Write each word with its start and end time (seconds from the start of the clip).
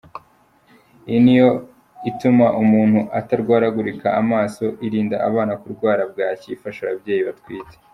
Iyi 1.07 1.19
niyo 1.25 1.49
ituma 2.09 2.45
umuntu 2.63 2.99
atarwaragurika 3.19 4.07
amaso, 4.21 4.63
irinda 4.85 5.17
abana 5.27 5.53
kurwara 5.61 6.01
bwaki, 6.11 6.47
ifasha 6.55 6.79
ababyeyi 6.85 7.23
batwite,…”. 7.29 7.75